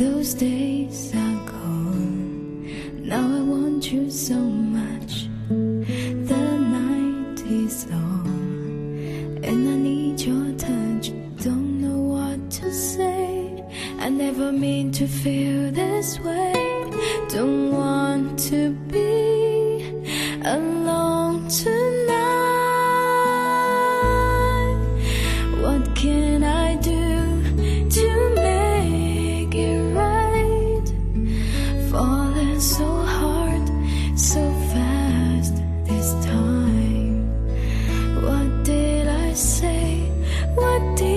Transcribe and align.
Those 0.00 0.32
days 0.32 1.12
are 1.14 1.44
gone. 1.44 3.06
Now 3.06 3.20
I 3.20 3.42
want 3.42 3.92
you 3.92 4.10
so 4.10 4.36
much. 4.36 5.28
The 5.50 6.44
night 6.78 7.40
is 7.44 7.86
long, 7.90 9.44
and 9.44 9.68
I 9.68 9.76
need 9.76 10.18
your 10.22 10.54
touch. 10.56 11.12
Don't 11.44 11.82
know 11.82 12.00
what 12.16 12.50
to 12.50 12.72
say. 12.72 13.62
I 13.98 14.08
never 14.08 14.50
mean 14.52 14.90
to 14.92 15.06
feel 15.06 15.70
this 15.70 16.18
way. 16.20 16.54
Don't 17.28 17.70
want 17.70 18.38
to 18.48 18.70
be 18.70 19.09
say? 39.40 40.00
What 40.54 40.96
did 40.96 41.09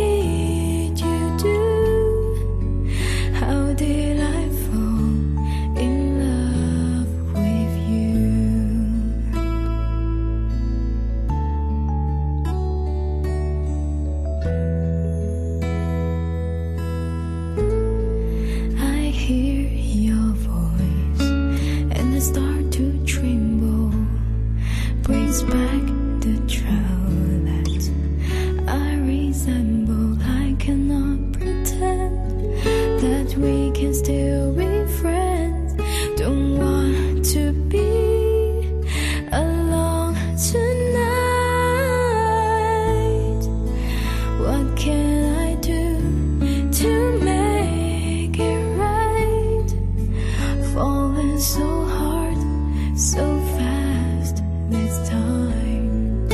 this 54.73 55.10
time. 55.10 56.28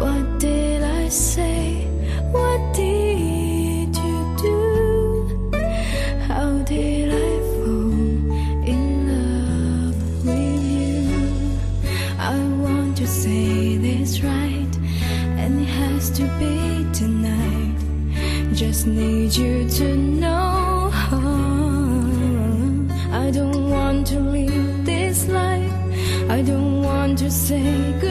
What 0.00 0.38
did 0.38 0.82
I 0.82 1.08
say? 1.08 1.84
What 2.30 2.60
did 2.74 3.90
you 4.04 4.18
do? 4.46 5.50
How 6.28 6.50
did 6.72 7.08
I 7.28 7.32
fall 7.54 7.98
in 8.74 8.84
love 9.12 9.98
with 10.26 10.62
you? 10.78 11.02
I 12.18 12.36
want 12.64 12.96
to 12.98 13.06
say 13.06 13.76
this 13.76 14.20
right, 14.22 14.72
and 15.40 15.60
it 15.60 15.70
has 15.82 16.10
to 16.18 16.24
be 16.38 16.86
tonight. 16.92 17.78
Just 18.54 18.86
need 18.86 19.34
you 19.34 19.68
to 19.78 19.96
know. 19.96 20.55
Say 27.48 28.05